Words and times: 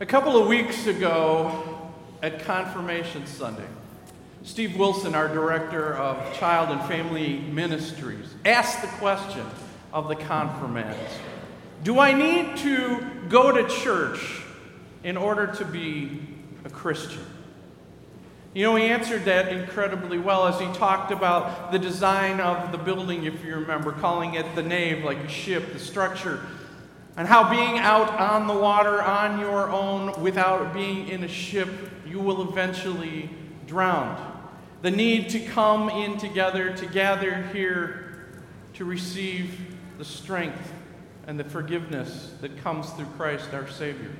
A 0.00 0.06
couple 0.06 0.40
of 0.40 0.48
weeks 0.48 0.86
ago 0.86 1.92
at 2.22 2.40
Confirmation 2.40 3.26
Sunday, 3.26 3.66
Steve 4.42 4.76
Wilson, 4.76 5.14
our 5.14 5.28
director 5.28 5.94
of 5.94 6.34
Child 6.38 6.70
and 6.70 6.80
Family 6.88 7.38
Ministries, 7.38 8.34
asked 8.44 8.80
the 8.80 8.88
question 8.88 9.46
of 9.92 10.08
the 10.08 10.16
confirmands 10.16 10.98
Do 11.84 12.00
I 12.00 12.14
need 12.14 12.56
to 12.58 13.06
go 13.28 13.52
to 13.52 13.68
church 13.68 14.40
in 15.04 15.16
order 15.16 15.46
to 15.46 15.64
be 15.64 16.20
a 16.64 16.70
Christian? 16.70 17.24
You 18.54 18.64
know, 18.64 18.76
he 18.76 18.84
answered 18.84 19.26
that 19.26 19.52
incredibly 19.52 20.18
well 20.18 20.48
as 20.48 20.58
he 20.58 20.66
talked 20.78 21.12
about 21.12 21.70
the 21.70 21.78
design 21.78 22.40
of 22.40 22.72
the 22.72 22.78
building, 22.78 23.24
if 23.24 23.44
you 23.44 23.54
remember, 23.54 23.92
calling 23.92 24.34
it 24.34 24.54
the 24.54 24.62
nave, 24.62 25.04
like 25.04 25.18
a 25.18 25.28
ship, 25.28 25.72
the 25.72 25.78
structure, 25.78 26.40
and 27.16 27.28
how 27.28 27.50
being 27.50 27.78
out 27.78 28.08
on 28.18 28.46
the 28.46 28.54
water 28.54 29.02
on 29.02 29.38
your 29.38 29.68
own 29.70 30.20
without 30.22 30.72
being 30.72 31.08
in 31.08 31.24
a 31.24 31.28
ship, 31.28 31.68
you 32.06 32.18
will 32.18 32.48
eventually 32.50 33.28
drown. 33.66 34.30
The 34.80 34.90
need 34.90 35.28
to 35.30 35.40
come 35.40 35.90
in 35.90 36.18
together, 36.18 36.74
to 36.76 36.86
gather 36.86 37.42
here, 37.52 38.32
to 38.74 38.84
receive 38.84 39.58
the 39.98 40.04
strength 40.04 40.72
and 41.26 41.38
the 41.38 41.44
forgiveness 41.44 42.32
that 42.40 42.56
comes 42.58 42.90
through 42.90 43.06
Christ 43.16 43.52
our 43.52 43.68
Savior. 43.68 44.10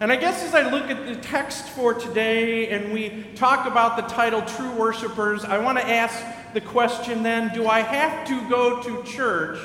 And 0.00 0.10
I 0.10 0.16
guess 0.16 0.42
as 0.42 0.54
I 0.54 0.68
look 0.68 0.90
at 0.90 1.06
the 1.06 1.16
text 1.16 1.68
for 1.68 1.94
today 1.94 2.68
and 2.68 2.92
we 2.92 3.26
talk 3.34 3.66
about 3.66 3.96
the 3.96 4.02
title 4.02 4.42
True 4.42 4.72
Worshippers, 4.72 5.44
I 5.44 5.58
want 5.58 5.78
to 5.78 5.88
ask 5.88 6.22
the 6.52 6.60
question 6.60 7.22
then 7.22 7.54
do 7.54 7.66
I 7.66 7.80
have 7.80 8.26
to 8.28 8.48
go 8.48 8.82
to 8.82 9.02
church 9.04 9.58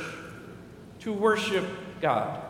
to 0.99 1.11
worship 1.11 1.65
God? 2.01 2.41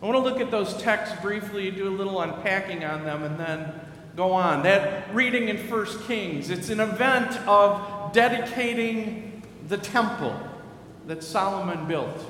I 0.00 0.06
want 0.06 0.16
to 0.16 0.22
look 0.22 0.40
at 0.40 0.50
those 0.50 0.76
texts 0.76 1.18
briefly, 1.20 1.70
do 1.70 1.88
a 1.88 1.90
little 1.90 2.20
unpacking 2.20 2.84
on 2.84 3.04
them, 3.04 3.22
and 3.22 3.38
then 3.38 3.72
go 4.14 4.32
on. 4.32 4.62
That 4.62 5.12
reading 5.14 5.48
in 5.48 5.56
1 5.56 5.86
Kings, 6.06 6.50
it's 6.50 6.68
an 6.70 6.80
event 6.80 7.36
of 7.48 8.12
dedicating 8.12 9.42
the 9.68 9.78
temple 9.78 10.38
that 11.06 11.22
Solomon 11.24 11.86
built. 11.86 12.24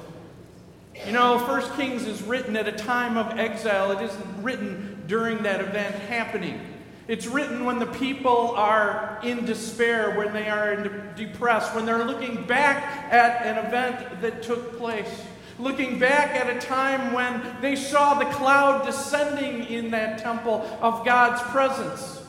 You 1.06 1.12
know, 1.12 1.38
First 1.40 1.74
Kings 1.74 2.06
is 2.06 2.22
written 2.22 2.56
at 2.56 2.66
a 2.66 2.72
time 2.72 3.18
of 3.18 3.38
exile. 3.38 3.90
It 3.92 4.02
isn't 4.02 4.42
written 4.42 5.04
during 5.06 5.42
that 5.42 5.60
event 5.60 5.94
happening. 5.94 6.60
It's 7.08 7.26
written 7.26 7.64
when 7.64 7.78
the 7.78 7.86
people 7.86 8.52
are 8.56 9.20
in 9.22 9.44
despair, 9.44 10.16
when 10.16 10.32
they 10.32 10.48
are 10.48 11.12
depressed, 11.16 11.74
when 11.74 11.86
they're 11.86 12.04
looking 12.04 12.44
back 12.46 13.12
at 13.12 13.46
an 13.46 13.64
event 13.64 14.22
that 14.22 14.42
took 14.42 14.78
place, 14.78 15.22
looking 15.58 15.98
back 15.98 16.34
at 16.34 16.54
a 16.54 16.60
time 16.60 17.12
when 17.12 17.42
they 17.60 17.76
saw 17.76 18.14
the 18.14 18.26
cloud 18.26 18.84
descending 18.84 19.64
in 19.64 19.90
that 19.90 20.18
temple 20.18 20.66
of 20.80 21.04
God's 21.04 21.42
presence. 21.50 22.22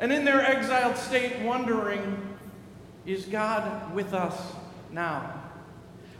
And 0.00 0.12
in 0.12 0.24
their 0.24 0.40
exiled 0.40 0.96
state, 0.96 1.40
wondering, 1.40 2.36
is 3.04 3.24
God 3.24 3.92
with 3.94 4.14
us 4.14 4.38
now? 4.92 5.34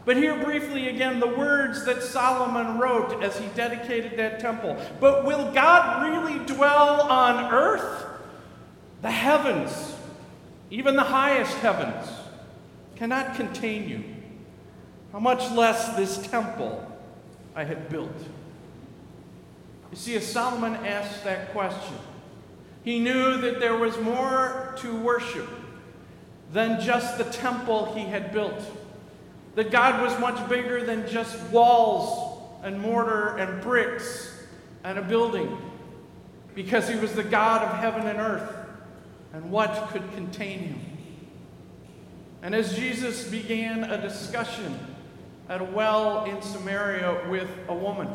But 0.05 0.17
hear 0.17 0.43
briefly 0.43 0.89
again 0.89 1.19
the 1.19 1.27
words 1.27 1.85
that 1.85 2.01
Solomon 2.01 2.79
wrote 2.79 3.21
as 3.21 3.37
he 3.37 3.47
dedicated 3.55 4.17
that 4.17 4.39
temple. 4.39 4.75
But 4.99 5.25
will 5.25 5.51
God 5.53 6.03
really 6.03 6.43
dwell 6.45 7.01
on 7.01 7.53
earth? 7.53 8.05
The 9.01 9.11
heavens, 9.11 9.95
even 10.71 10.95
the 10.95 11.03
highest 11.03 11.55
heavens, 11.57 12.09
cannot 12.95 13.35
contain 13.35 13.87
you. 13.87 14.03
How 15.11 15.19
much 15.19 15.49
less 15.51 15.95
this 15.95 16.17
temple 16.27 16.85
I 17.55 17.63
had 17.63 17.89
built? 17.89 18.15
You 19.91 19.97
see, 19.97 20.15
as 20.15 20.31
Solomon 20.31 20.75
asked 20.85 21.23
that 21.23 21.51
question, 21.51 21.95
he 22.83 22.99
knew 22.99 23.37
that 23.41 23.59
there 23.59 23.75
was 23.75 23.97
more 23.99 24.75
to 24.77 24.95
worship 24.99 25.49
than 26.51 26.79
just 26.81 27.17
the 27.17 27.25
temple 27.25 27.93
he 27.95 28.01
had 28.01 28.31
built. 28.31 28.61
That 29.55 29.71
God 29.71 30.01
was 30.01 30.17
much 30.19 30.47
bigger 30.47 30.83
than 30.83 31.07
just 31.07 31.39
walls 31.49 32.41
and 32.63 32.79
mortar 32.79 33.37
and 33.37 33.61
bricks 33.61 34.33
and 34.83 34.97
a 34.97 35.01
building, 35.01 35.57
because 36.55 36.87
He 36.87 36.95
was 36.95 37.13
the 37.13 37.23
God 37.23 37.63
of 37.63 37.77
heaven 37.79 38.07
and 38.07 38.19
earth. 38.19 38.55
And 39.33 39.51
what 39.51 39.89
could 39.89 40.13
contain 40.13 40.59
Him? 40.59 40.81
And 42.41 42.55
as 42.55 42.75
Jesus 42.75 43.29
began 43.29 43.83
a 43.83 43.99
discussion 43.99 44.79
at 45.49 45.61
a 45.61 45.63
well 45.63 46.25
in 46.25 46.41
Samaria 46.41 47.27
with 47.27 47.49
a 47.67 47.73
woman, 47.73 48.07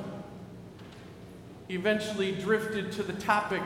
he 1.66 1.74
eventually 1.74 2.32
drifted 2.32 2.92
to 2.92 3.02
the 3.02 3.12
topic 3.14 3.62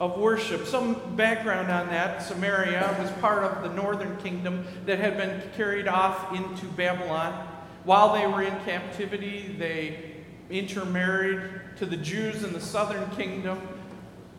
of 0.00 0.18
worship. 0.18 0.66
Some 0.66 1.16
background 1.16 1.70
on 1.70 1.88
that 1.88 2.22
Samaria 2.22 2.96
was 2.98 3.10
part 3.20 3.44
of 3.44 3.62
the 3.62 3.74
northern 3.74 4.16
kingdom 4.18 4.66
that 4.86 4.98
had 4.98 5.16
been 5.16 5.42
carried 5.56 5.88
off 5.88 6.34
into 6.34 6.66
Babylon. 6.66 7.46
While 7.84 8.14
they 8.14 8.26
were 8.26 8.42
in 8.42 8.58
captivity, 8.64 9.54
they 9.58 10.14
intermarried 10.50 11.40
to 11.76 11.86
the 11.86 11.96
Jews 11.96 12.44
in 12.44 12.52
the 12.52 12.60
southern 12.60 13.08
kingdom. 13.10 13.60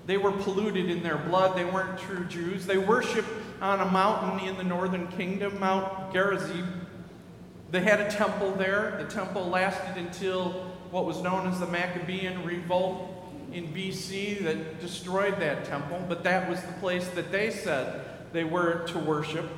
They 0.06 0.18
were 0.18 0.32
polluted 0.32 0.90
in 0.90 1.04
their 1.04 1.18
blood. 1.18 1.58
They 1.58 1.66
weren't 1.66 2.00
true 2.00 2.26
Jews. 2.26 2.66
They 2.66 2.78
worshiped 2.78 3.30
on 3.62 3.82
a 3.82 3.92
mountain 3.92 4.48
in 4.48 4.58
the 4.58 4.64
northern 4.64 5.08
kingdom, 5.10 5.60
Mount 5.60 6.14
Gerizim. 6.14 6.87
They 7.72 7.82
had 7.82 8.00
a 8.00 8.10
temple 8.10 8.54
there. 8.54 8.98
The 9.02 9.10
temple 9.14 9.48
lasted 9.48 9.98
until 9.98 10.52
what 10.92 11.06
was 11.06 11.22
known 11.22 11.48
as 11.48 11.60
the 11.60 11.68
Maccabean 11.68 12.46
Revolt 12.46 13.14
in 13.52 13.68
BC 13.68 14.44
that 14.44 14.80
destroyed 14.80 15.40
that 15.40 15.66
temple, 15.66 16.04
but 16.08 16.24
that 16.24 16.50
was 16.50 16.62
the 16.62 16.74
place 16.74 17.08
that 17.10 17.32
they 17.32 17.52
said 17.52 18.06
they 18.34 18.44
were 18.44 18.86
to 18.88 19.00
worship. 19.00 19.50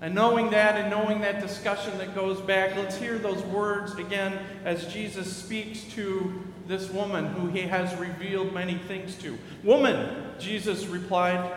And 0.00 0.14
knowing 0.14 0.50
that 0.50 0.76
and 0.76 0.90
knowing 0.90 1.22
that 1.22 1.40
discussion 1.40 1.96
that 1.98 2.14
goes 2.14 2.40
back, 2.40 2.76
let's 2.76 2.96
hear 2.96 3.18
those 3.18 3.42
words 3.44 3.94
again 3.96 4.38
as 4.64 4.92
Jesus 4.92 5.34
speaks 5.34 5.82
to 5.94 6.42
this 6.66 6.88
woman 6.90 7.26
who 7.26 7.48
he 7.48 7.62
has 7.62 7.94
revealed 7.96 8.52
many 8.52 8.76
things 8.76 9.16
to. 9.16 9.36
Woman, 9.64 10.24
Jesus 10.38 10.86
replied, 10.86 11.50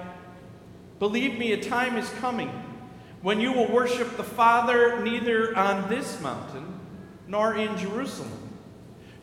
believe 0.98 1.38
me, 1.38 1.52
a 1.52 1.62
time 1.62 1.98
is 1.98 2.10
coming 2.14 2.50
when 3.22 3.40
you 3.40 3.52
will 3.52 3.72
worship 3.72 4.18
the 4.18 4.24
Father 4.24 5.00
neither 5.02 5.56
on 5.56 5.90
this 5.90 6.20
mountain 6.22 6.80
nor 7.28 7.56
in 7.56 7.78
Jerusalem. 7.78 8.32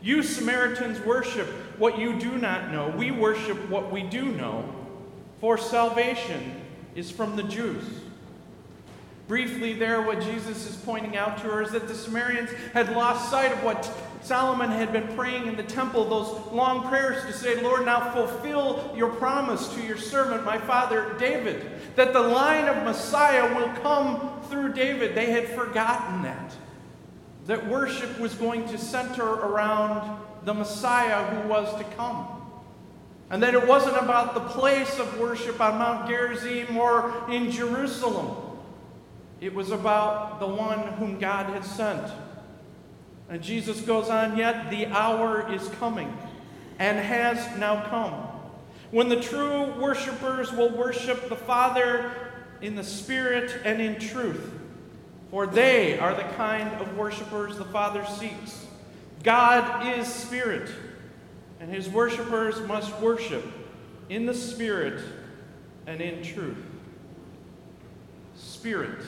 You 0.01 0.23
Samaritans 0.23 0.99
worship 1.01 1.47
what 1.77 1.99
you 1.99 2.17
do 2.19 2.37
not 2.37 2.71
know. 2.71 2.89
We 2.89 3.11
worship 3.11 3.69
what 3.69 3.91
we 3.91 4.03
do 4.03 4.25
know, 4.25 4.73
for 5.41 5.57
salvation 5.57 6.61
is 6.95 7.11
from 7.11 7.35
the 7.35 7.43
Jews. 7.43 7.83
Briefly, 9.27 9.73
there, 9.73 10.01
what 10.01 10.21
Jesus 10.21 10.67
is 10.67 10.75
pointing 10.77 11.15
out 11.15 11.37
to 11.39 11.43
her 11.43 11.61
is 11.61 11.71
that 11.71 11.87
the 11.87 11.93
Samaritans 11.93 12.49
had 12.73 12.95
lost 12.95 13.29
sight 13.29 13.51
of 13.51 13.63
what 13.63 13.91
Solomon 14.21 14.69
had 14.69 14.91
been 14.91 15.07
praying 15.15 15.47
in 15.47 15.55
the 15.55 15.63
temple, 15.63 16.05
those 16.05 16.51
long 16.51 16.87
prayers 16.87 17.25
to 17.25 17.33
say, 17.33 17.61
Lord, 17.61 17.85
now 17.85 18.11
fulfill 18.13 18.93
your 18.95 19.09
promise 19.09 19.73
to 19.75 19.81
your 19.81 19.97
servant, 19.97 20.43
my 20.45 20.57
father 20.57 21.15
David, 21.17 21.65
that 21.95 22.13
the 22.13 22.19
line 22.19 22.67
of 22.67 22.83
Messiah 22.83 23.55
will 23.55 23.73
come 23.81 24.41
through 24.49 24.73
David. 24.73 25.15
They 25.15 25.31
had 25.31 25.47
forgotten 25.47 26.23
that 26.23 26.55
that 27.49 27.67
worship 27.67 28.19
was 28.19 28.35
going 28.35 28.67
to 28.67 28.77
center 28.77 29.25
around 29.25 30.19
the 30.43 30.53
Messiah 30.53 31.25
who 31.25 31.49
was 31.49 31.75
to 31.79 31.83
come. 31.95 32.27
And 33.31 33.41
that 33.41 33.55
it 33.55 33.67
wasn't 33.67 33.97
about 33.97 34.35
the 34.35 34.41
place 34.41 34.99
of 34.99 35.19
worship 35.19 35.59
on 35.59 35.79
Mount 35.79 36.07
Gerizim 36.07 36.77
or 36.77 37.27
in 37.27 37.49
Jerusalem. 37.49 38.35
It 39.41 39.53
was 39.53 39.71
about 39.71 40.39
the 40.39 40.47
one 40.47 40.79
whom 40.93 41.17
God 41.17 41.47
had 41.47 41.65
sent. 41.65 42.11
And 43.29 43.41
Jesus 43.41 43.81
goes 43.81 44.09
on, 44.09 44.37
yet 44.37 44.69
the 44.69 44.87
hour 44.87 45.51
is 45.53 45.67
coming 45.79 46.15
and 46.79 46.97
has 46.97 47.57
now 47.57 47.85
come 47.89 48.13
when 48.91 49.09
the 49.09 49.21
true 49.21 49.79
worshipers 49.79 50.51
will 50.51 50.69
worship 50.69 51.29
the 51.29 51.35
Father 51.35 52.11
in 52.61 52.75
the 52.75 52.83
Spirit 52.83 53.61
and 53.63 53.81
in 53.81 53.99
truth 53.99 54.59
for 55.31 55.45
they 55.45 55.99
are 55.99 56.15
the 56.15 56.23
kind 56.35 56.69
of 56.81 56.97
worshipers 56.97 57.57
the 57.57 57.65
Father 57.65 58.05
seeks. 58.17 58.65
God 59.23 59.99
is 59.99 60.07
spirit, 60.07 60.71
and 61.59 61.71
his 61.71 61.87
worshipers 61.87 62.59
must 62.61 62.97
worship 62.99 63.45
in 64.09 64.25
the 64.25 64.33
Spirit 64.33 65.03
and 65.85 66.01
in 66.01 66.23
truth. 66.23 66.57
Spirit 68.35 69.01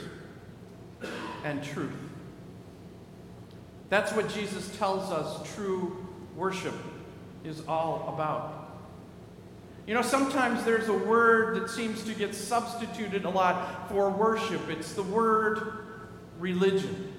and 1.44 1.64
truth. 1.64 2.11
That's 3.92 4.14
what 4.14 4.30
Jesus 4.30 4.74
tells 4.78 5.12
us 5.12 5.54
true 5.54 6.08
worship 6.38 6.74
is 7.44 7.62
all 7.68 8.14
about. 8.14 8.80
You 9.86 9.94
know, 9.94 10.02
sometimes 10.02 10.64
there's 10.64 10.88
a 10.88 10.98
word 10.98 11.58
that 11.58 11.70
seems 11.70 12.02
to 12.06 12.14
get 12.14 12.34
substituted 12.34 13.26
a 13.26 13.30
lot 13.30 13.90
for 13.90 14.10
worship. 14.10 14.70
It's 14.70 14.94
the 14.94 15.04
word 15.04 15.88
religion. 16.40 17.12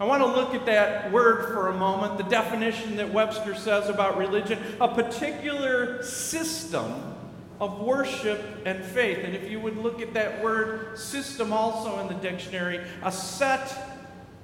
I 0.00 0.04
want 0.04 0.20
to 0.24 0.26
look 0.26 0.52
at 0.52 0.66
that 0.66 1.12
word 1.12 1.46
for 1.46 1.68
a 1.68 1.74
moment, 1.74 2.18
the 2.18 2.24
definition 2.24 2.96
that 2.96 3.12
Webster 3.12 3.54
says 3.54 3.88
about 3.88 4.18
religion 4.18 4.58
a 4.80 4.88
particular 4.88 6.02
system 6.02 7.14
of 7.60 7.82
worship 7.82 8.42
and 8.66 8.84
faith. 8.84 9.18
And 9.22 9.36
if 9.36 9.48
you 9.48 9.60
would 9.60 9.76
look 9.76 10.02
at 10.02 10.14
that 10.14 10.42
word 10.42 10.98
system 10.98 11.52
also 11.52 12.00
in 12.00 12.08
the 12.08 12.14
dictionary, 12.14 12.80
a 13.04 13.12
set 13.12 13.72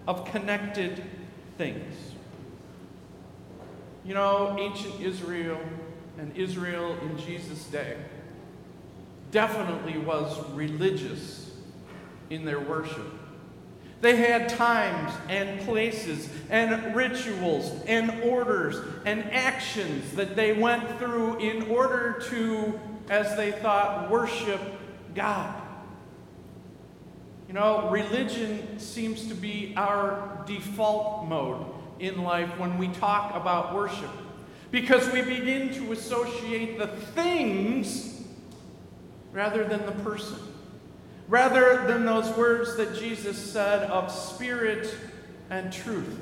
of 0.06 0.24
connected 0.26 1.02
things. 1.56 1.94
You 4.04 4.14
know, 4.14 4.56
ancient 4.58 5.00
Israel 5.00 5.58
and 6.18 6.34
Israel 6.36 6.96
in 7.00 7.18
Jesus' 7.18 7.64
day 7.64 7.96
definitely 9.30 9.98
was 9.98 10.38
religious 10.52 11.50
in 12.30 12.44
their 12.44 12.60
worship. 12.60 13.12
They 14.00 14.16
had 14.16 14.48
times 14.48 15.12
and 15.28 15.60
places 15.62 16.28
and 16.50 16.94
rituals 16.94 17.82
and 17.86 18.22
orders 18.22 18.76
and 19.04 19.24
actions 19.32 20.12
that 20.12 20.36
they 20.36 20.52
went 20.52 20.98
through 20.98 21.38
in 21.38 21.68
order 21.70 22.22
to, 22.30 22.78
as 23.08 23.36
they 23.36 23.52
thought, 23.52 24.10
worship 24.10 24.60
God. 25.14 25.65
You 27.48 27.54
know, 27.54 27.88
religion 27.90 28.78
seems 28.78 29.28
to 29.28 29.34
be 29.34 29.72
our 29.76 30.42
default 30.46 31.26
mode 31.26 31.64
in 32.00 32.22
life 32.22 32.58
when 32.58 32.76
we 32.78 32.88
talk 32.88 33.34
about 33.34 33.74
worship. 33.74 34.10
Because 34.70 35.10
we 35.12 35.22
begin 35.22 35.72
to 35.74 35.92
associate 35.92 36.78
the 36.78 36.88
things 36.88 38.24
rather 39.32 39.64
than 39.64 39.86
the 39.86 39.92
person. 39.92 40.38
Rather 41.28 41.86
than 41.86 42.04
those 42.04 42.28
words 42.36 42.76
that 42.76 42.96
Jesus 42.96 43.38
said 43.38 43.88
of 43.90 44.10
spirit 44.10 44.92
and 45.50 45.72
truth. 45.72 46.20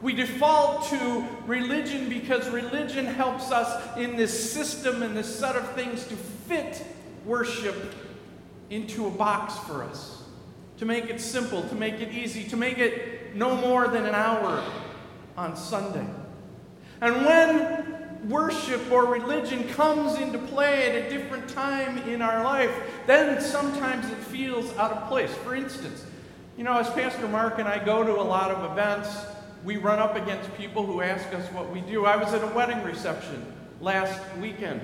We 0.00 0.14
default 0.14 0.88
to 0.88 1.28
religion 1.46 2.08
because 2.08 2.48
religion 2.50 3.06
helps 3.06 3.52
us 3.52 3.96
in 3.96 4.16
this 4.16 4.52
system 4.52 5.02
and 5.02 5.16
this 5.16 5.38
set 5.38 5.54
of 5.54 5.72
things 5.74 6.04
to 6.06 6.16
fit 6.16 6.84
worship 7.24 7.94
into 8.68 9.06
a 9.06 9.10
box 9.10 9.56
for 9.58 9.84
us, 9.84 10.21
to 10.82 10.86
make 10.86 11.08
it 11.08 11.20
simple, 11.20 11.62
to 11.68 11.76
make 11.76 12.00
it 12.00 12.10
easy, 12.12 12.42
to 12.42 12.56
make 12.56 12.76
it 12.76 13.36
no 13.36 13.54
more 13.54 13.86
than 13.86 14.04
an 14.04 14.16
hour 14.16 14.60
on 15.36 15.54
Sunday. 15.54 16.04
And 17.00 17.24
when 17.24 18.28
worship 18.28 18.90
or 18.90 19.06
religion 19.06 19.68
comes 19.68 20.18
into 20.18 20.38
play 20.38 20.88
at 20.90 21.06
a 21.06 21.08
different 21.08 21.48
time 21.48 21.98
in 21.98 22.20
our 22.20 22.42
life, 22.42 22.72
then 23.06 23.40
sometimes 23.40 24.10
it 24.10 24.18
feels 24.18 24.76
out 24.76 24.90
of 24.90 25.06
place. 25.06 25.32
For 25.44 25.54
instance, 25.54 26.04
you 26.56 26.64
know, 26.64 26.76
as 26.76 26.90
Pastor 26.90 27.28
Mark 27.28 27.60
and 27.60 27.68
I 27.68 27.78
go 27.84 28.02
to 28.02 28.20
a 28.20 28.20
lot 28.20 28.50
of 28.50 28.72
events, 28.72 29.08
we 29.64 29.76
run 29.76 30.00
up 30.00 30.16
against 30.16 30.52
people 30.56 30.84
who 30.84 31.00
ask 31.00 31.32
us 31.32 31.46
what 31.52 31.70
we 31.70 31.80
do. 31.82 32.06
I 32.06 32.16
was 32.16 32.34
at 32.34 32.42
a 32.42 32.52
wedding 32.56 32.82
reception 32.82 33.46
last 33.80 34.20
weekend. 34.38 34.80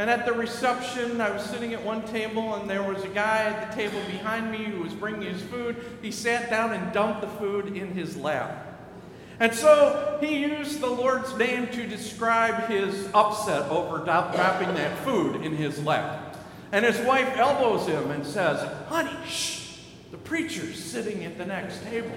And 0.00 0.08
at 0.08 0.24
the 0.24 0.32
reception, 0.32 1.20
I 1.20 1.28
was 1.30 1.42
sitting 1.42 1.74
at 1.74 1.84
one 1.84 2.02
table, 2.06 2.54
and 2.54 2.70
there 2.70 2.82
was 2.82 3.04
a 3.04 3.08
guy 3.08 3.42
at 3.44 3.68
the 3.70 3.76
table 3.76 4.00
behind 4.10 4.50
me 4.50 4.64
who 4.64 4.80
was 4.80 4.94
bringing 4.94 5.30
his 5.30 5.42
food. 5.42 5.76
He 6.00 6.10
sat 6.10 6.48
down 6.48 6.72
and 6.72 6.90
dumped 6.90 7.20
the 7.20 7.26
food 7.26 7.76
in 7.76 7.92
his 7.92 8.16
lap. 8.16 8.66
And 9.40 9.52
so 9.52 10.16
he 10.22 10.38
used 10.38 10.80
the 10.80 10.86
Lord's 10.86 11.36
name 11.36 11.66
to 11.72 11.86
describe 11.86 12.66
his 12.66 13.10
upset 13.12 13.70
over 13.70 13.98
dropping 13.98 14.74
that 14.74 14.96
food 15.00 15.44
in 15.44 15.54
his 15.54 15.84
lap. 15.84 16.34
And 16.72 16.82
his 16.82 16.98
wife 17.00 17.36
elbows 17.36 17.86
him 17.86 18.10
and 18.10 18.24
says, 18.24 18.66
Honey, 18.88 19.14
shh, 19.26 19.80
the 20.12 20.16
preacher's 20.16 20.82
sitting 20.82 21.26
at 21.26 21.36
the 21.36 21.44
next 21.44 21.84
table. 21.84 22.16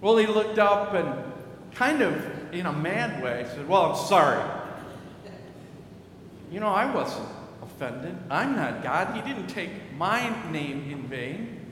well, 0.00 0.16
he 0.16 0.26
looked 0.26 0.58
up 0.58 0.94
and 0.94 1.30
kind 1.74 2.00
of 2.00 2.33
in 2.54 2.66
a 2.66 2.72
mad 2.72 3.22
way 3.22 3.46
said, 3.54 3.68
Well, 3.68 3.92
I'm 3.92 3.96
sorry. 3.96 4.42
You 6.50 6.60
know, 6.60 6.68
I 6.68 6.92
wasn't 6.92 7.28
offended. 7.62 8.16
I'm 8.30 8.54
not 8.54 8.82
God. 8.82 9.14
He 9.14 9.22
didn't 9.22 9.48
take 9.48 9.70
my 9.96 10.32
name 10.52 10.88
in 10.90 11.02
vain. 11.08 11.63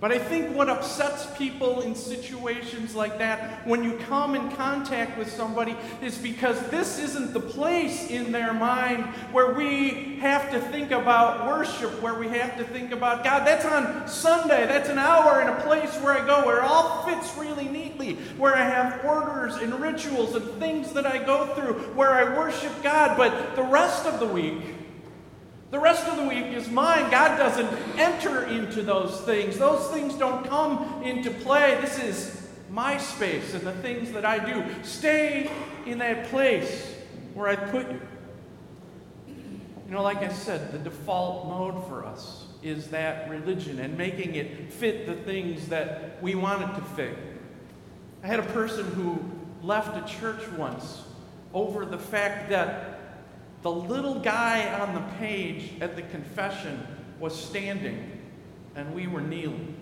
But 0.00 0.12
I 0.12 0.18
think 0.18 0.56
what 0.56 0.70
upsets 0.70 1.26
people 1.36 1.82
in 1.82 1.94
situations 1.94 2.94
like 2.94 3.18
that 3.18 3.66
when 3.66 3.84
you 3.84 3.98
come 4.08 4.34
in 4.34 4.50
contact 4.52 5.18
with 5.18 5.30
somebody 5.30 5.76
is 6.00 6.16
because 6.16 6.58
this 6.68 6.98
isn't 6.98 7.34
the 7.34 7.40
place 7.40 8.08
in 8.08 8.32
their 8.32 8.54
mind 8.54 9.04
where 9.30 9.52
we 9.52 10.16
have 10.20 10.50
to 10.52 10.60
think 10.60 10.90
about 10.90 11.46
worship, 11.46 12.00
where 12.00 12.14
we 12.14 12.28
have 12.28 12.56
to 12.56 12.64
think 12.64 12.92
about 12.92 13.24
God. 13.24 13.46
That's 13.46 13.66
on 13.66 14.08
Sunday. 14.08 14.66
That's 14.66 14.88
an 14.88 14.98
hour 14.98 15.42
in 15.42 15.48
a 15.48 15.60
place 15.60 15.94
where 15.96 16.14
I 16.14 16.26
go 16.26 16.46
where 16.46 16.58
it 16.58 16.64
all 16.64 17.02
fits 17.02 17.36
really 17.36 17.68
neatly, 17.68 18.14
where 18.38 18.56
I 18.56 18.64
have 18.64 19.04
orders 19.04 19.56
and 19.56 19.78
rituals 19.78 20.34
and 20.34 20.50
things 20.58 20.94
that 20.94 21.04
I 21.04 21.18
go 21.18 21.54
through, 21.54 21.74
where 21.94 22.12
I 22.12 22.38
worship 22.38 22.72
God. 22.82 23.18
But 23.18 23.54
the 23.54 23.64
rest 23.64 24.06
of 24.06 24.18
the 24.18 24.26
week, 24.26 24.62
the 25.70 25.78
rest 25.78 26.06
of 26.06 26.16
the 26.16 26.24
week 26.24 26.46
is 26.46 26.68
mine. 26.68 27.10
God 27.10 27.36
doesn't 27.36 27.72
enter 27.98 28.44
into 28.46 28.82
those 28.82 29.20
things. 29.20 29.56
Those 29.56 29.86
things 29.88 30.14
don't 30.14 30.44
come 30.44 31.02
into 31.04 31.30
play. 31.30 31.78
This 31.80 31.98
is 31.98 32.48
my 32.70 32.98
space 32.98 33.54
and 33.54 33.62
the 33.62 33.72
things 33.74 34.10
that 34.12 34.24
I 34.24 34.38
do. 34.38 34.64
Stay 34.82 35.50
in 35.86 35.98
that 35.98 36.26
place 36.26 36.94
where 37.34 37.48
I 37.48 37.56
put 37.56 37.90
you. 37.90 38.00
You 39.28 39.96
know, 39.96 40.02
like 40.02 40.18
I 40.18 40.28
said, 40.32 40.72
the 40.72 40.78
default 40.78 41.46
mode 41.46 41.86
for 41.88 42.04
us 42.04 42.46
is 42.62 42.88
that 42.88 43.30
religion 43.30 43.78
and 43.80 43.96
making 43.96 44.34
it 44.34 44.72
fit 44.72 45.06
the 45.06 45.14
things 45.14 45.68
that 45.68 46.22
we 46.22 46.34
want 46.34 46.62
it 46.62 46.74
to 46.74 46.82
fit. 46.94 47.16
I 48.22 48.26
had 48.26 48.38
a 48.38 48.44
person 48.44 48.86
who 48.92 49.18
left 49.62 49.96
a 49.96 50.18
church 50.18 50.46
once 50.52 51.02
over 51.54 51.84
the 51.84 51.98
fact 51.98 52.50
that 52.50 52.89
the 53.62 53.70
little 53.70 54.18
guy 54.20 54.78
on 54.80 54.94
the 54.94 55.02
page 55.18 55.70
at 55.80 55.96
the 55.96 56.02
confession 56.02 56.86
was 57.18 57.38
standing 57.38 58.20
and 58.74 58.94
we 58.94 59.06
were 59.06 59.20
kneeling. 59.20 59.76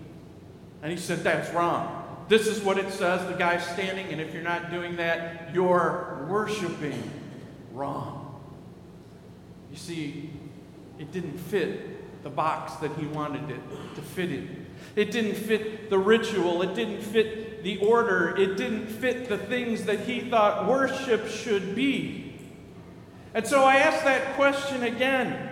And 0.81 0.91
he 0.91 0.97
said, 0.97 1.19
That's 1.19 1.53
wrong. 1.53 1.95
This 2.27 2.47
is 2.47 2.61
what 2.61 2.77
it 2.77 2.91
says. 2.91 3.25
The 3.27 3.37
guy's 3.37 3.65
standing, 3.65 4.07
and 4.07 4.21
if 4.21 4.33
you're 4.33 4.43
not 4.43 4.69
doing 4.69 4.97
that, 4.97 5.53
you're 5.53 6.27
worshiping 6.29 7.09
wrong. 7.73 8.39
You 9.71 9.77
see, 9.77 10.29
it 10.99 11.11
didn't 11.11 11.37
fit 11.37 12.23
the 12.23 12.29
box 12.29 12.73
that 12.75 12.91
he 12.97 13.07
wanted 13.07 13.49
it 13.49 13.95
to 13.95 14.01
fit 14.01 14.31
in. 14.31 14.67
It 14.95 15.11
didn't 15.11 15.35
fit 15.35 15.89
the 15.89 15.97
ritual. 15.97 16.61
It 16.61 16.75
didn't 16.75 17.01
fit 17.01 17.63
the 17.63 17.77
order. 17.79 18.35
It 18.37 18.57
didn't 18.57 18.87
fit 18.87 19.27
the 19.27 19.37
things 19.37 19.85
that 19.85 20.01
he 20.01 20.21
thought 20.21 20.67
worship 20.67 21.27
should 21.27 21.75
be. 21.75 22.38
And 23.33 23.45
so 23.45 23.63
I 23.63 23.77
ask 23.77 24.03
that 24.05 24.35
question 24.35 24.83
again. 24.83 25.49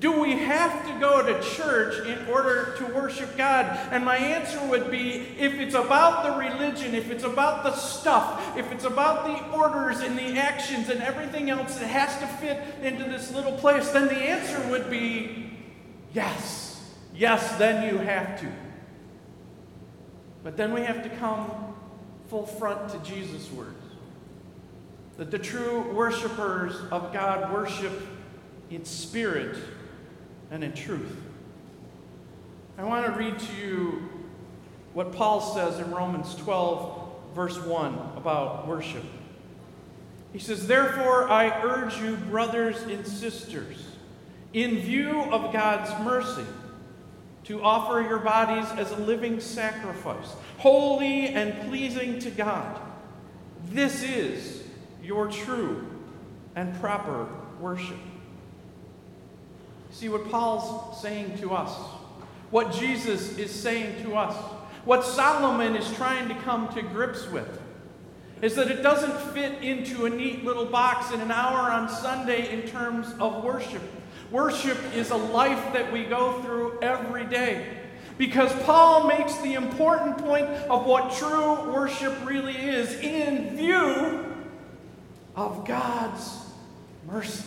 Do 0.00 0.18
we 0.18 0.32
have 0.32 0.86
to 0.86 0.98
go 0.98 1.22
to 1.22 1.42
church 1.56 2.06
in 2.06 2.26
order 2.26 2.74
to 2.78 2.86
worship 2.86 3.36
God? 3.36 3.66
And 3.92 4.02
my 4.02 4.16
answer 4.16 4.58
would 4.68 4.90
be 4.90 5.26
if 5.38 5.54
it's 5.54 5.74
about 5.74 6.24
the 6.24 6.38
religion, 6.38 6.94
if 6.94 7.10
it's 7.10 7.24
about 7.24 7.64
the 7.64 7.74
stuff, 7.74 8.56
if 8.56 8.72
it's 8.72 8.84
about 8.84 9.26
the 9.26 9.54
orders 9.54 10.00
and 10.00 10.18
the 10.18 10.38
actions 10.38 10.88
and 10.88 11.02
everything 11.02 11.50
else 11.50 11.78
that 11.78 11.86
has 11.86 12.18
to 12.18 12.26
fit 12.26 12.62
into 12.82 13.04
this 13.04 13.30
little 13.30 13.52
place, 13.52 13.90
then 13.90 14.06
the 14.06 14.14
answer 14.14 14.70
would 14.70 14.88
be 14.88 15.52
yes. 16.14 16.82
Yes, 17.14 17.56
then 17.56 17.92
you 17.92 18.00
have 18.00 18.40
to. 18.40 18.50
But 20.42 20.56
then 20.56 20.72
we 20.72 20.80
have 20.80 21.02
to 21.02 21.10
come 21.10 21.74
full 22.30 22.46
front 22.46 22.88
to 22.88 22.98
Jesus' 23.00 23.50
words 23.50 23.79
that 25.20 25.30
the 25.30 25.38
true 25.38 25.82
worshipers 25.92 26.74
of 26.90 27.12
God 27.12 27.52
worship 27.52 27.92
in 28.70 28.86
spirit 28.86 29.54
and 30.50 30.64
in 30.64 30.72
truth. 30.72 31.14
I 32.78 32.84
want 32.84 33.04
to 33.04 33.12
read 33.12 33.38
to 33.38 33.52
you 33.54 34.08
what 34.94 35.12
Paul 35.12 35.42
says 35.42 35.78
in 35.78 35.90
Romans 35.90 36.34
12, 36.36 37.12
verse 37.34 37.58
1 37.58 37.92
about 38.16 38.66
worship. 38.66 39.04
He 40.32 40.38
says, 40.38 40.66
Therefore, 40.66 41.28
I 41.28 41.50
urge 41.64 41.98
you, 41.98 42.16
brothers 42.16 42.80
and 42.84 43.06
sisters, 43.06 43.76
in 44.54 44.78
view 44.78 45.20
of 45.20 45.52
God's 45.52 45.90
mercy, 46.02 46.46
to 47.44 47.62
offer 47.62 48.00
your 48.00 48.20
bodies 48.20 48.70
as 48.78 48.90
a 48.90 48.96
living 48.96 49.38
sacrifice, 49.38 50.32
holy 50.56 51.26
and 51.26 51.68
pleasing 51.68 52.18
to 52.20 52.30
God. 52.30 52.80
This 53.66 54.02
is 54.02 54.60
your 55.02 55.28
true 55.30 55.86
and 56.56 56.74
proper 56.80 57.28
worship. 57.60 57.96
See 59.90 60.08
what 60.08 60.30
Paul's 60.30 61.00
saying 61.02 61.38
to 61.38 61.52
us, 61.52 61.72
what 62.50 62.72
Jesus 62.72 63.36
is 63.38 63.50
saying 63.50 64.02
to 64.04 64.14
us, 64.14 64.34
what 64.84 65.04
Solomon 65.04 65.76
is 65.76 65.90
trying 65.92 66.28
to 66.28 66.34
come 66.36 66.72
to 66.74 66.82
grips 66.82 67.28
with 67.28 67.60
is 68.40 68.54
that 68.54 68.70
it 68.70 68.82
doesn't 68.82 69.34
fit 69.34 69.62
into 69.62 70.06
a 70.06 70.10
neat 70.10 70.44
little 70.44 70.64
box 70.64 71.12
in 71.12 71.20
an 71.20 71.30
hour 71.30 71.70
on 71.70 71.88
Sunday 71.88 72.50
in 72.50 72.62
terms 72.62 73.12
of 73.20 73.44
worship. 73.44 73.82
Worship 74.30 74.78
is 74.94 75.10
a 75.10 75.16
life 75.16 75.72
that 75.74 75.92
we 75.92 76.04
go 76.04 76.40
through 76.42 76.78
every 76.80 77.26
day. 77.26 77.76
Because 78.16 78.52
Paul 78.64 79.06
makes 79.08 79.36
the 79.38 79.54
important 79.54 80.18
point 80.18 80.46
of 80.46 80.86
what 80.86 81.12
true 81.14 81.72
worship 81.72 82.14
really 82.24 82.56
is 82.56 82.94
in 83.00 83.56
view 83.56 84.30
of 85.36 85.66
God's 85.66 86.38
mercy. 87.10 87.44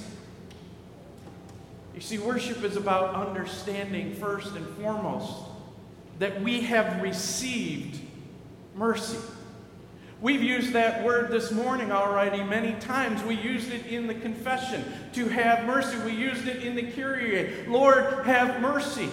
You 1.94 2.02
see, 2.02 2.18
worship 2.18 2.63
is 2.63 2.75
about 2.75 3.16
understanding 3.16 4.16
first 4.16 4.56
and 4.56 4.68
foremost 4.78 5.34
that 6.20 6.42
we 6.42 6.62
have 6.62 7.02
received 7.02 8.00
mercy. 8.75 9.20
We've 10.22 10.42
used 10.42 10.72
that 10.72 11.04
word 11.04 11.32
this 11.32 11.52
morning 11.52 11.92
already 11.92 12.42
many 12.44 12.74
times. 12.80 13.22
We 13.24 13.36
used 13.36 13.72
it 13.72 13.86
in 13.88 14.08
the 14.08 14.13
confession 14.13 14.86
to 15.13 15.28
have 15.28 15.66
mercy. 15.66 15.98
We 16.06 16.13
used 16.13 16.48
it 16.48 16.63
in 16.63 16.75
the 16.75 16.84
Kyrie. 16.84 17.66
Lord, 17.68 18.25
have 18.25 18.62
mercy. 18.62 19.10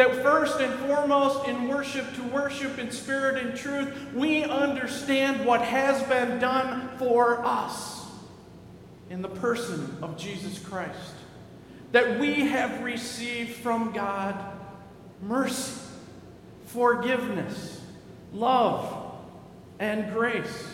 That 0.00 0.22
first 0.22 0.58
and 0.60 0.72
foremost 0.86 1.46
in 1.46 1.68
worship, 1.68 2.14
to 2.14 2.22
worship 2.22 2.78
in 2.78 2.90
spirit 2.90 3.36
and 3.36 3.54
truth, 3.54 3.94
we 4.14 4.44
understand 4.44 5.44
what 5.44 5.60
has 5.60 6.02
been 6.04 6.38
done 6.38 6.88
for 6.96 7.44
us 7.44 8.06
in 9.10 9.20
the 9.20 9.28
person 9.28 9.98
of 10.00 10.16
Jesus 10.16 10.58
Christ. 10.58 11.12
That 11.92 12.18
we 12.18 12.46
have 12.46 12.82
received 12.82 13.56
from 13.56 13.92
God 13.92 14.42
mercy, 15.20 15.78
forgiveness, 16.64 17.82
love, 18.32 19.12
and 19.78 20.10
grace. 20.14 20.66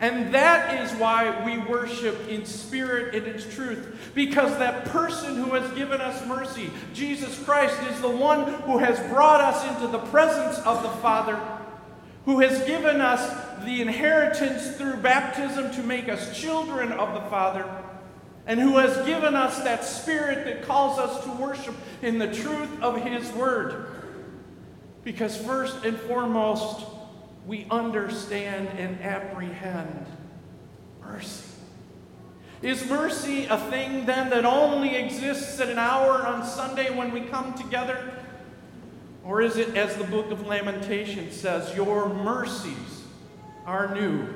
And 0.00 0.32
that 0.32 0.80
is 0.80 0.92
why 0.98 1.44
we 1.44 1.58
worship 1.58 2.28
in 2.28 2.44
spirit 2.44 3.16
and 3.16 3.26
in 3.26 3.50
truth. 3.50 4.12
Because 4.14 4.56
that 4.58 4.84
person 4.86 5.34
who 5.34 5.54
has 5.54 5.70
given 5.72 6.00
us 6.00 6.24
mercy, 6.26 6.70
Jesus 6.94 7.42
Christ, 7.44 7.76
is 7.90 8.00
the 8.00 8.08
one 8.08 8.52
who 8.62 8.78
has 8.78 8.98
brought 9.10 9.40
us 9.40 9.66
into 9.74 9.88
the 9.88 9.98
presence 10.06 10.58
of 10.64 10.82
the 10.84 10.88
Father, 11.00 11.40
who 12.26 12.38
has 12.40 12.64
given 12.64 13.00
us 13.00 13.64
the 13.64 13.82
inheritance 13.82 14.76
through 14.76 14.98
baptism 14.98 15.72
to 15.72 15.82
make 15.82 16.08
us 16.08 16.38
children 16.38 16.92
of 16.92 17.14
the 17.14 17.28
Father, 17.28 17.68
and 18.46 18.60
who 18.60 18.76
has 18.78 19.04
given 19.04 19.34
us 19.34 19.58
that 19.64 19.84
spirit 19.84 20.44
that 20.44 20.62
calls 20.62 21.00
us 21.00 21.24
to 21.24 21.30
worship 21.32 21.74
in 22.02 22.18
the 22.18 22.32
truth 22.32 22.80
of 22.80 23.02
His 23.02 23.30
Word. 23.32 23.86
Because 25.02 25.36
first 25.36 25.84
and 25.84 25.98
foremost, 25.98 26.86
we 27.48 27.66
understand 27.70 28.68
and 28.78 29.00
apprehend 29.02 30.06
mercy. 31.00 31.46
Is 32.60 32.86
mercy 32.90 33.46
a 33.46 33.56
thing 33.56 34.04
then 34.04 34.28
that 34.30 34.44
only 34.44 34.96
exists 34.96 35.58
at 35.58 35.70
an 35.70 35.78
hour 35.78 36.26
on 36.26 36.44
Sunday 36.44 36.94
when 36.94 37.10
we 37.10 37.22
come 37.22 37.54
together? 37.54 38.12
Or 39.24 39.40
is 39.40 39.56
it, 39.56 39.76
as 39.76 39.96
the 39.96 40.04
book 40.04 40.30
of 40.30 40.46
Lamentations 40.46 41.34
says, 41.34 41.74
your 41.74 42.10
mercies 42.10 43.04
are 43.64 43.94
new 43.94 44.26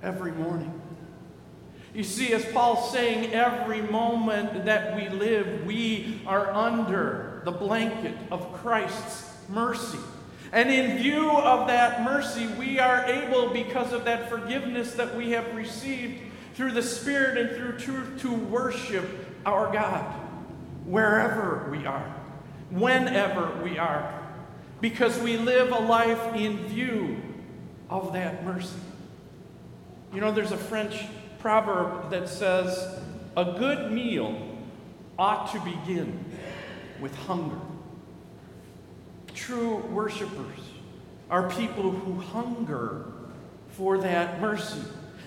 every 0.00 0.32
morning? 0.32 0.80
You 1.94 2.04
see, 2.04 2.32
as 2.32 2.44
Paul's 2.46 2.92
saying, 2.92 3.32
every 3.32 3.82
moment 3.82 4.66
that 4.66 4.94
we 4.94 5.08
live, 5.08 5.66
we 5.66 6.20
are 6.26 6.52
under 6.52 7.42
the 7.44 7.52
blanket 7.52 8.14
of 8.30 8.52
Christ's 8.52 9.32
mercy. 9.48 9.98
And 10.54 10.70
in 10.70 10.98
view 10.98 11.32
of 11.32 11.66
that 11.66 12.04
mercy, 12.04 12.46
we 12.46 12.78
are 12.78 13.04
able, 13.06 13.50
because 13.50 13.92
of 13.92 14.04
that 14.04 14.30
forgiveness 14.30 14.92
that 14.92 15.16
we 15.16 15.32
have 15.32 15.52
received 15.56 16.22
through 16.54 16.70
the 16.70 16.82
Spirit 16.82 17.36
and 17.36 17.56
through 17.56 17.78
truth, 17.80 18.20
to 18.20 18.32
worship 18.32 19.04
our 19.44 19.72
God 19.72 20.04
wherever 20.84 21.68
we 21.72 21.84
are, 21.86 22.14
whenever 22.70 23.60
we 23.64 23.78
are, 23.78 24.22
because 24.80 25.18
we 25.18 25.36
live 25.38 25.72
a 25.72 25.78
life 25.80 26.34
in 26.36 26.58
view 26.68 27.20
of 27.90 28.12
that 28.12 28.44
mercy. 28.44 28.78
You 30.12 30.20
know, 30.20 30.30
there's 30.30 30.52
a 30.52 30.56
French 30.56 31.04
proverb 31.40 32.10
that 32.10 32.28
says, 32.28 32.96
A 33.36 33.56
good 33.58 33.90
meal 33.90 34.56
ought 35.18 35.50
to 35.50 35.58
begin 35.62 36.24
with 37.00 37.12
hunger. 37.26 37.58
True 39.34 39.76
worshipers 39.90 40.60
are 41.30 41.50
people 41.50 41.90
who 41.90 42.20
hunger 42.20 43.06
for 43.68 43.98
that 43.98 44.40
mercy. 44.40 44.82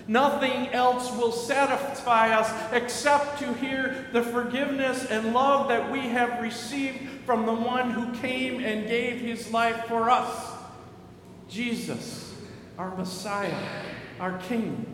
Nothing 0.06 0.68
else 0.68 1.12
will 1.12 1.32
satisfy 1.32 2.30
us 2.34 2.50
except 2.72 3.38
to 3.40 3.52
hear 3.54 4.08
the 4.14 4.22
forgiveness 4.22 5.04
and 5.04 5.34
love 5.34 5.68
that 5.68 5.92
we 5.92 6.00
have 6.00 6.40
received 6.40 7.26
from 7.26 7.44
the 7.44 7.52
one 7.52 7.90
who 7.90 8.18
came 8.18 8.64
and 8.64 8.88
gave 8.88 9.20
his 9.20 9.52
life 9.52 9.84
for 9.84 10.08
us 10.08 10.54
Jesus, 11.48 12.34
our 12.78 12.94
Messiah, 12.96 13.54
our 14.20 14.38
King. 14.38 14.87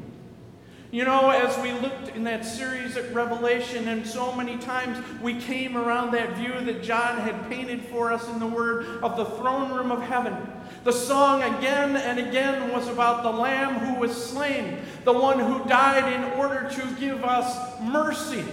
You 0.94 1.04
know, 1.04 1.30
as 1.30 1.60
we 1.60 1.72
looked 1.72 2.10
in 2.14 2.22
that 2.22 2.44
series 2.44 2.96
at 2.96 3.12
Revelation, 3.12 3.88
and 3.88 4.06
so 4.06 4.32
many 4.32 4.56
times 4.58 4.96
we 5.20 5.34
came 5.40 5.76
around 5.76 6.12
that 6.12 6.36
view 6.36 6.52
that 6.66 6.84
John 6.84 7.18
had 7.18 7.50
painted 7.50 7.82
for 7.86 8.12
us 8.12 8.28
in 8.28 8.38
the 8.38 8.46
Word 8.46 9.02
of 9.02 9.16
the 9.16 9.24
throne 9.24 9.72
room 9.72 9.90
of 9.90 10.00
heaven. 10.02 10.36
The 10.84 10.92
song 10.92 11.42
again 11.42 11.96
and 11.96 12.20
again 12.20 12.70
was 12.70 12.86
about 12.86 13.24
the 13.24 13.30
Lamb 13.30 13.74
who 13.74 13.98
was 13.98 14.12
slain, 14.12 14.82
the 15.02 15.12
one 15.12 15.40
who 15.40 15.68
died 15.68 16.12
in 16.12 16.38
order 16.38 16.70
to 16.70 17.00
give 17.00 17.24
us 17.24 17.80
mercy. 17.82 18.44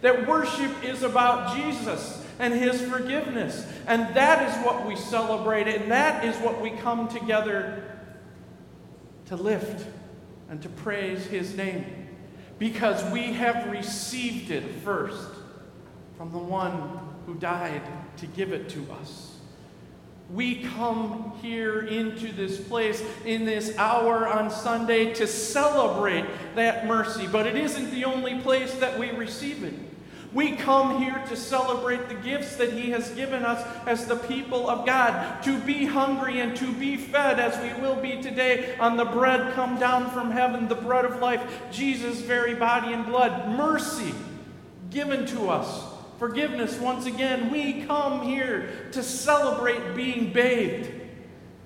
That 0.00 0.26
worship 0.26 0.72
is 0.82 1.04
about 1.04 1.56
Jesus 1.56 2.26
and 2.40 2.52
his 2.52 2.82
forgiveness. 2.82 3.68
And 3.86 4.12
that 4.16 4.50
is 4.50 4.66
what 4.66 4.84
we 4.84 4.96
celebrate, 4.96 5.68
and 5.68 5.92
that 5.92 6.24
is 6.24 6.34
what 6.38 6.60
we 6.60 6.70
come 6.70 7.06
together 7.06 7.84
to 9.26 9.36
lift 9.36 9.86
and 10.48 10.60
to 10.62 10.68
praise 10.68 11.26
his 11.26 11.56
name 11.56 11.84
because 12.58 13.04
we 13.12 13.32
have 13.32 13.70
received 13.70 14.50
it 14.50 14.64
first 14.84 15.28
from 16.16 16.30
the 16.32 16.38
one 16.38 17.00
who 17.26 17.34
died 17.34 17.82
to 18.18 18.26
give 18.26 18.52
it 18.52 18.68
to 18.70 18.86
us. 18.92 19.36
We 20.30 20.62
come 20.62 21.32
here 21.42 21.80
into 21.82 22.32
this 22.32 22.58
place 22.58 23.02
in 23.26 23.44
this 23.44 23.76
hour 23.76 24.26
on 24.26 24.50
Sunday 24.50 25.12
to 25.14 25.26
celebrate 25.26 26.24
that 26.54 26.86
mercy, 26.86 27.26
but 27.26 27.46
it 27.46 27.56
isn't 27.56 27.90
the 27.90 28.04
only 28.04 28.38
place 28.40 28.72
that 28.76 28.98
we 28.98 29.10
receive 29.10 29.62
it. 29.64 29.74
We 30.34 30.56
come 30.56 31.00
here 31.00 31.22
to 31.28 31.36
celebrate 31.36 32.08
the 32.08 32.14
gifts 32.14 32.56
that 32.56 32.72
He 32.72 32.90
has 32.90 33.08
given 33.10 33.44
us 33.44 33.64
as 33.86 34.06
the 34.06 34.16
people 34.16 34.68
of 34.68 34.84
God, 34.84 35.44
to 35.44 35.56
be 35.60 35.86
hungry 35.86 36.40
and 36.40 36.56
to 36.56 36.72
be 36.72 36.96
fed 36.96 37.38
as 37.38 37.56
we 37.62 37.80
will 37.80 37.94
be 37.94 38.20
today 38.20 38.76
on 38.80 38.96
the 38.96 39.04
bread 39.04 39.54
come 39.54 39.78
down 39.78 40.10
from 40.10 40.32
heaven, 40.32 40.66
the 40.66 40.74
bread 40.74 41.04
of 41.04 41.20
life, 41.20 41.40
Jesus' 41.70 42.20
very 42.20 42.56
body 42.56 42.92
and 42.92 43.06
blood. 43.06 43.48
Mercy 43.50 44.12
given 44.90 45.24
to 45.26 45.50
us. 45.50 45.84
Forgiveness, 46.18 46.78
once 46.78 47.06
again, 47.06 47.52
we 47.52 47.84
come 47.84 48.22
here 48.22 48.88
to 48.92 49.04
celebrate 49.04 49.94
being 49.94 50.32
bathed 50.32 50.90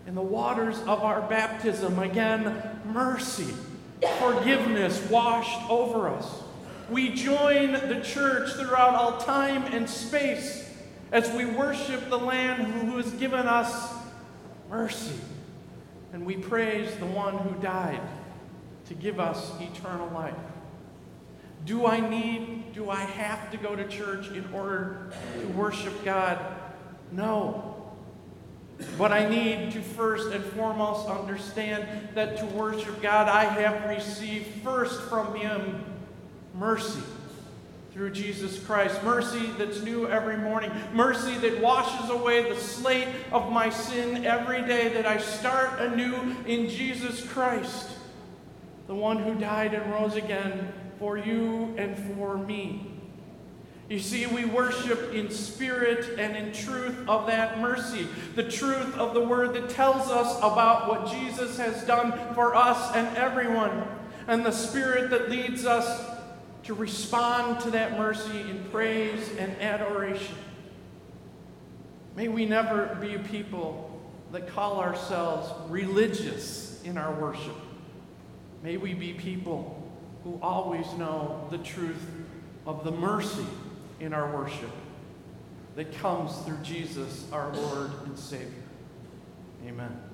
in 0.07 0.15
the 0.15 0.21
waters 0.21 0.79
of 0.81 1.01
our 1.03 1.23
baptism. 1.23 1.99
Again, 1.99 2.81
mercy, 2.85 3.55
forgiveness 4.19 5.01
washed 5.11 5.71
over 5.71 6.09
us. 6.09 6.43
We 6.91 7.11
join 7.11 7.73
the 7.73 8.01
church 8.03 8.53
throughout 8.53 8.95
all 8.95 9.19
time 9.19 9.65
and 9.75 9.89
space 9.89 10.71
as 11.13 11.31
we 11.33 11.45
worship 11.45 12.09
the 12.09 12.19
Lamb 12.19 12.65
who 12.65 12.97
has 12.97 13.11
given 13.13 13.47
us 13.47 13.93
mercy. 14.71 15.15
And 16.13 16.25
we 16.25 16.37
praise 16.37 16.95
the 16.97 17.07
one 17.07 17.37
who 17.37 17.61
died 17.61 18.01
to 18.87 18.95
give 18.95 19.21
us 19.21 19.53
eternal 19.61 20.09
life. 20.15 20.35
Do 21.67 21.87
I 21.87 22.01
need, 22.01 22.73
do 22.73 22.89
I 22.89 23.01
have 23.01 23.51
to 23.51 23.59
go 23.59 23.77
to 23.77 23.87
church 23.89 24.29
in 24.31 24.51
order 24.55 25.11
to 25.41 25.47
worship 25.49 26.05
God? 26.05 26.39
No. 27.13 27.93
But 28.97 29.13
I 29.13 29.29
need 29.29 29.73
to 29.73 29.83
first 29.83 30.33
and 30.33 30.43
foremost 30.43 31.09
understand 31.09 31.87
that 32.15 32.39
to 32.39 32.47
worship 32.47 33.03
God, 33.03 33.29
I 33.29 33.45
have 33.45 33.89
received 33.89 34.63
first 34.63 35.03
from 35.03 35.35
Him 35.35 35.85
mercy 36.55 37.03
through 37.93 38.11
Jesus 38.11 38.65
Christ. 38.65 39.03
Mercy 39.03 39.51
that's 39.59 39.83
new 39.83 40.07
every 40.07 40.37
morning. 40.37 40.71
Mercy 40.93 41.37
that 41.39 41.61
washes 41.61 42.11
away 42.11 42.49
the 42.49 42.57
slate 42.57 43.09
of 43.33 43.51
my 43.51 43.71
sin 43.71 44.25
every 44.25 44.63
day, 44.63 44.89
that 44.91 45.05
I 45.05 45.19
start 45.19 45.81
anew 45.81 46.37
in 46.47 46.69
Jesus 46.69 47.27
Christ, 47.27 47.91
the 48.87 48.95
one 48.95 49.19
who 49.19 49.35
died 49.35 49.75
and 49.75 49.93
rose 49.93 50.15
again 50.15 50.73
for 50.99 51.19
you 51.19 51.75
and 51.77 51.99
for 52.15 52.39
me. 52.39 52.95
You 53.89 53.99
see, 53.99 54.27
we 54.27 54.45
worship 54.45 55.15
in 55.15 55.31
spirit 55.31 56.19
and 56.19 56.37
in 56.37 56.53
truth 56.53 57.09
of 57.09 57.27
that 57.27 57.59
mercy, 57.59 58.07
the 58.35 58.49
truth 58.49 58.95
of 58.97 59.15
the 59.15 59.23
word 59.23 59.55
that 59.55 59.71
tells 59.71 60.11
us 60.11 60.37
about 60.39 60.89
what 60.89 61.11
Jesus 61.11 61.57
has 61.57 61.85
done 61.85 62.13
for 62.35 62.55
us 62.55 62.95
and 62.95 63.17
everyone, 63.17 63.89
and 64.27 64.45
the 64.45 64.53
spirit 64.53 65.11
that 65.11 65.31
leads 65.31 65.65
us 65.65 66.18
to 66.69 66.75
respond 66.75 67.59
to 67.61 67.71
that 67.71 67.97
mercy 67.97 68.43
in 68.43 68.63
praise 68.71 69.31
and 69.39 69.57
adoration. 69.59 70.35
May 72.15 72.29
we 72.29 72.45
never 72.45 72.95
be 73.01 73.15
a 73.15 73.19
people 73.19 73.99
that 74.33 74.49
call 74.49 74.79
ourselves 74.79 75.51
religious 75.71 76.83
in 76.85 76.99
our 76.99 77.15
worship. 77.15 77.57
May 78.63 78.77
we 78.77 78.93
be 78.93 79.15
people 79.15 79.83
who 80.25 80.39
always 80.43 80.85
know 80.99 81.49
the 81.51 81.57
truth 81.57 82.07
of 82.67 82.85
the 82.85 82.93
mercy 82.93 83.47
in 83.99 84.13
our 84.13 84.37
worship 84.37 84.73
that 85.75 85.91
comes 85.95 86.37
through 86.41 86.59
Jesus, 86.63 87.25
our 87.33 87.51
Lord 87.55 87.93
and 88.05 88.19
Savior. 88.19 88.53
Amen. 89.67 90.08